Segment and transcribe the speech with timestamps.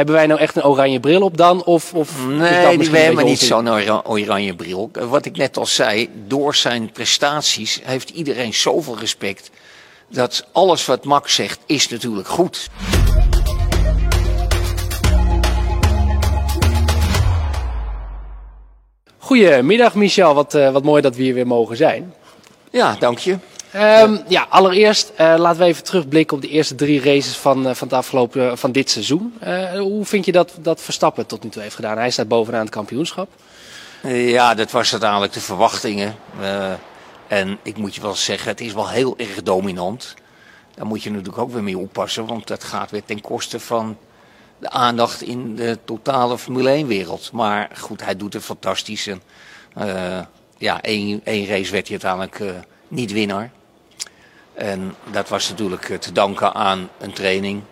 [0.00, 1.64] Hebben wij nou echt een oranje bril op dan?
[1.64, 4.90] Of, of Nee, we hebben niet zo'n ora- oranje bril.
[4.92, 9.50] Wat ik net al zei, door zijn prestaties heeft iedereen zoveel respect.
[10.08, 12.68] Dat alles wat Max zegt is natuurlijk goed.
[19.18, 22.14] Goedemiddag Michel, wat, eh, wat mooi dat we hier weer mogen zijn.
[22.70, 23.36] Ja, dank je.
[23.72, 27.74] Ehm, ja, allereerst eh, laten we even terugblikken op de eerste drie races van, eh,
[27.74, 29.34] van, het afgelopen, van dit seizoen.
[29.40, 31.98] Eh, hoe vind je dat, dat Verstappen tot nu toe heeft gedaan?
[31.98, 33.28] Hij staat bovenaan het kampioenschap.
[34.02, 36.16] Eh, Ja, dat was uiteindelijk de verwachtingen.
[36.40, 36.72] Eh,
[37.28, 40.14] en ik moet je wel zeggen, het is wel heel erg dominant.
[40.74, 43.96] Daar moet je natuurlijk ook weer mee oppassen, want dat gaat weer ten koste van
[44.58, 47.30] de aandacht in de totale Formule 1-wereld.
[47.32, 49.06] Maar goed, hij doet het fantastisch.
[49.06, 49.22] En,
[49.74, 50.20] eh,
[50.58, 53.50] ja, één, één race werd hij uiteindelijk eh, niet winnaar.
[54.60, 57.62] En dat was natuurlijk eh, te danken aan een training,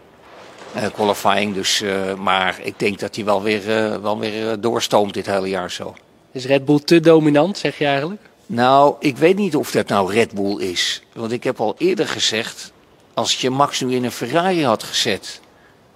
[0.72, 1.54] eh, qualifying.
[1.54, 3.62] Dus, eh, maar ik denk dat hij wel weer,
[4.02, 5.94] wel weer doorstoomt dit hele jaar zo.
[6.32, 8.20] Is Red Bull te dominant, zeg je eigenlijk?
[8.46, 11.02] Nou, ik weet niet of dat nou Red Bull is.
[11.12, 12.72] Want ik heb al eerder gezegd,
[13.14, 15.40] als je Max nu in een Ferrari had gezet,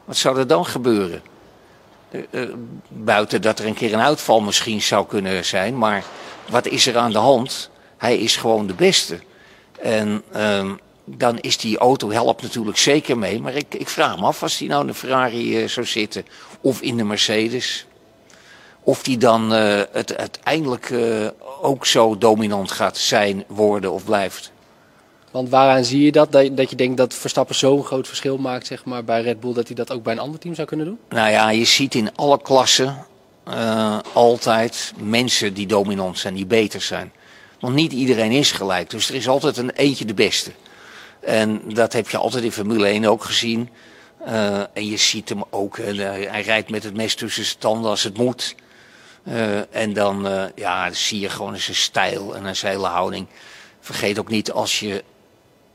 [0.04, 1.22] wat zou er dan gebeuren?
[2.88, 6.04] Buiten dat er een keer een uitval misschien zou kunnen zijn, maar
[6.48, 7.70] wat is er aan de hand?
[7.96, 9.18] Hij is gewoon de beste.
[9.82, 13.40] En ehm, dan is die auto helpt natuurlijk zeker mee.
[13.40, 16.26] Maar ik, ik vraag me af, als hij nou in de Ferrari eh, zou zitten
[16.60, 17.86] of in de Mercedes,
[18.82, 21.26] of die dan eh, het uiteindelijk eh,
[21.60, 24.52] ook zo dominant gaat zijn, worden of blijft.
[25.30, 26.32] Want waaraan zie je dat?
[26.32, 29.66] Dat je, denkt dat Verstappen zo'n groot verschil maakt zeg maar, bij Red Bull, dat
[29.66, 30.98] hij dat ook bij een ander team zou kunnen doen?
[31.08, 33.06] Nou ja, je ziet in alle klassen
[34.12, 37.12] altijd mensen die dominant zijn, die beter zijn.
[37.60, 40.52] Want niet iedereen is gelijk, dus er is altijd een eentje de beste.
[41.22, 43.68] En dat heb je altijd in Formule 1 ook gezien.
[44.24, 48.02] Eh, en je ziet hem ook, hij rijdt met het mes tussen zijn tanden als
[48.02, 48.54] het moet.
[49.24, 53.26] Eh, en dan eh, ja, zie je gewoon zijn stijl en zijn hele houding.
[53.80, 55.04] Vergeet ook niet, als je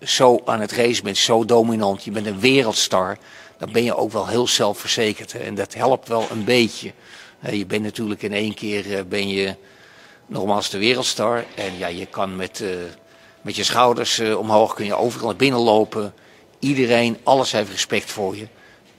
[0.02, 3.18] zo aan het racen bent, zo dominant, je bent een wereldstar,
[3.58, 5.34] dan ben je ook wel heel zelfverzekerd.
[5.34, 6.92] En dat helpt wel een beetje.
[7.52, 9.56] Je bent natuurlijk in één keer ben je
[10.26, 11.46] nogmaals de wereldstar.
[11.56, 12.64] En ja, je kan met,
[13.42, 16.14] met je schouders eh, omhoog, kun je overal naar binnen lopen.
[16.60, 18.48] Iedereen, alles heeft respect voor je.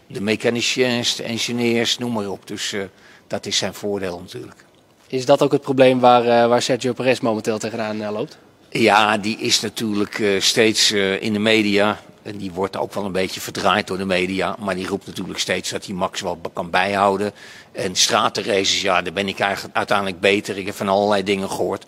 [0.07, 2.47] De mechaniciens, de engineers, noem maar op.
[2.47, 2.83] Dus eh,
[3.27, 4.65] dat is zijn voordeel natuurlijk.
[5.07, 8.39] Is dat ook het probleem waar, eh, waar Sergio Perez momenteel tegenaan loopt?
[8.71, 11.99] Ja, die is natuurlijk steeds in de media.
[12.23, 14.57] En die wordt ook wel een beetje verdraaid door de media.
[14.59, 17.33] Maar die roept natuurlijk steeds dat hij Max wel kan bijhouden.
[17.73, 20.59] En stratenraces, ja, daar ben ik eigenlijk uiteindelijk beter.
[20.59, 21.85] Ik heb van allerlei dingen gehoord.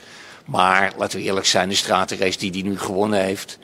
[0.51, 3.59] Maar laten we eerlijk zijn, de stratenrace die hij nu gewonnen heeft.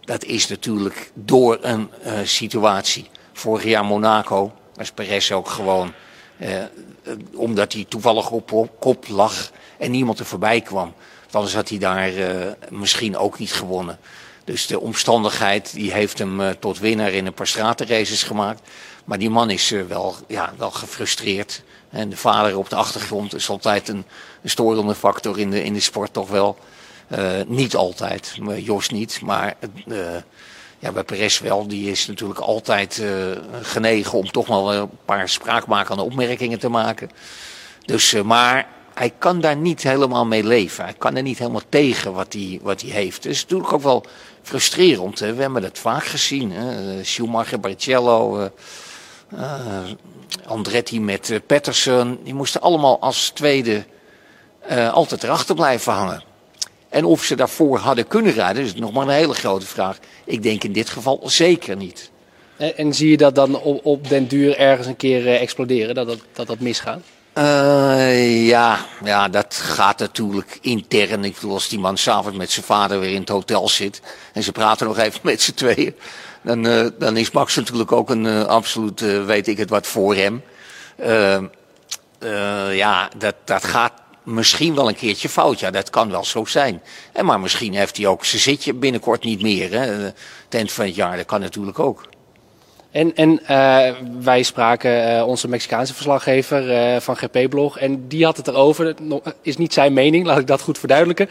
[0.00, 3.10] Dat is natuurlijk door een eh, situatie.
[3.32, 5.92] Vorig jaar Monaco was Perez ook gewoon.
[6.38, 6.68] eh, eh,
[7.34, 10.94] omdat hij toevallig op, op kop lag en niemand er voorbij kwam.
[11.30, 12.12] Anders had hij daar
[12.68, 13.98] misschien ook niet gewonnen.
[14.44, 18.60] Dus de omstandigheid die heeft hem tot winnaar in een paar stratenraces gemaakt.
[19.04, 21.62] Maar die man is eh, wel, ja, wel gefrustreerd.
[21.90, 24.04] En de vader op de achtergrond is altijd een,
[24.44, 26.58] storende factor in de, in de sport toch wel.
[27.08, 29.20] Eh, niet altijd, Jos niet.
[29.20, 29.54] Maar
[29.88, 29.96] eh,
[30.78, 31.66] ja, bij Perez wel.
[31.66, 33.10] Die is natuurlijk altijd eh,
[33.62, 37.10] genegen om toch wel een paar spraakmakende opmerkingen te maken.
[37.84, 40.84] Dus, maar hij kan daar niet helemaal mee leven.
[40.84, 43.24] Hij kan er niet helemaal tegen wat hij, wat hij heeft.
[43.24, 44.04] Het is natuurlijk ook wel
[44.42, 45.18] frustrerend.
[45.18, 45.34] Hè?
[45.34, 46.52] We hebben dat vaak gezien.
[46.52, 47.04] Hè?
[47.04, 48.50] Schumacher, Barrichello,
[50.44, 52.18] Andretti met eh, Patterson.
[52.24, 53.84] Die moesten allemaal als tweede
[54.60, 56.22] eh, altijd erachter blijven hangen.
[56.88, 59.98] En of ze daarvoor hadden kunnen rijden, is nog maar een hele grote vraag.
[60.24, 62.10] Ik denk in dit geval zeker niet.
[62.56, 65.94] En, en zie je dat dan op, op den duur ergens een keer eh, exploderen,
[65.94, 67.00] dat, dat, dat misgaat?
[67.32, 71.24] Eh, ja, ja, dat gaat natuurlijk intern.
[71.24, 74.42] Ik bedoel, als die man s'avonds met zijn vader weer in het hotel zit en
[74.42, 75.94] ze praten nog even met z'n tweeën,
[76.42, 80.14] dan, eh, dan is Max natuurlijk ook een eh, absoluut, weet ik het wat, voor
[80.14, 80.42] hem.
[80.96, 81.34] Eh,
[82.18, 83.92] eh, ja, dat, dat gaat
[84.22, 85.60] misschien wel een keertje fout.
[85.60, 86.82] Ja, dat kan wel zo zijn.
[87.12, 89.70] En maar misschien heeft hij ook zijn zitje binnenkort niet meer.
[89.70, 90.12] Hè.
[90.48, 92.08] Het van het jaar, dat kan natuurlijk ook.
[92.92, 97.78] En, en eh, wij spraken eh, onze Mexicaanse verslaggever eh, van GP-blog.
[97.78, 98.94] En die had het erover.
[99.00, 101.28] No- is niet zijn mening, laat ik dat goed verduidelijken.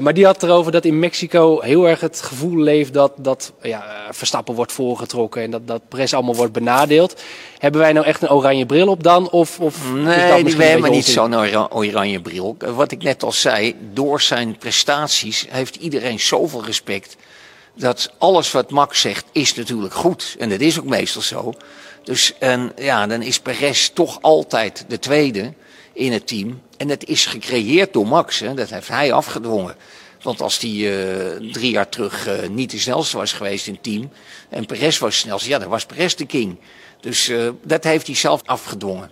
[0.00, 3.52] Maar die had het erover dat in Mexico heel erg het gevoel leeft dat, dat
[3.62, 5.42] ja, Verstappen wordt voorgetrokken.
[5.42, 7.22] En dat, dat Perez allemaal wordt benadeeld.
[7.58, 9.30] Hebben wij nou echt een oranje bril op dan?
[9.30, 12.56] Of, of is dat Nee, we hebben niet zo'n ora- oranje bril.
[12.74, 17.16] Wat ik net al zei, door zijn prestaties heeft iedereen zoveel respect.
[17.76, 20.36] Dat alles wat Max zegt is natuurlijk goed.
[20.38, 21.54] En dat is ook meestal zo.
[22.02, 25.52] Dus en, ja, dan is Perez toch altijd de tweede
[25.92, 26.62] in het team.
[26.76, 28.38] En dat is gecreëerd door Max.
[28.38, 28.54] Hè.
[28.54, 29.76] Dat heeft hij afgedwongen.
[30.22, 33.82] Want als die uh, drie jaar terug uh, niet de snelste was geweest in het
[33.82, 34.10] team.
[34.48, 36.58] En Perez was snelste, ja, dan was Perez de king.
[37.00, 39.10] Dus uh, dat heeft hij zelf afgedwongen.